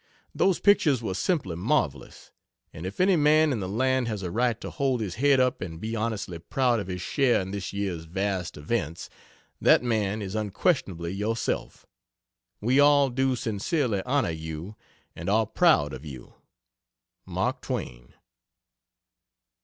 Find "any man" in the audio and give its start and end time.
2.99-3.51